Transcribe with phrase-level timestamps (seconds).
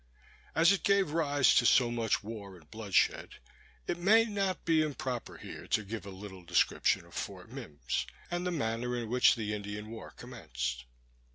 [0.55, 3.35] As it gave rise to so much war and bloodshed,
[3.85, 8.43] it may not be improper here to give a little description of Fort Mimms, and
[8.43, 10.85] the manner in which the Indian war commenced.